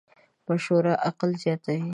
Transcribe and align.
مشوره 0.47 0.93
عقل 1.09 1.29
زیاتوې. 1.41 1.81